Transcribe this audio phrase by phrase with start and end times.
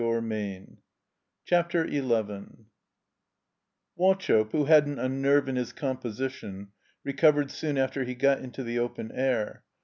[0.03, 0.63] y r'
[1.45, 2.23] CHAPTER XI
[3.97, 6.69] WAUCHOPE, who hadn't a nerve in his compo sition,
[7.03, 9.63] recovered soon after he got into the open air.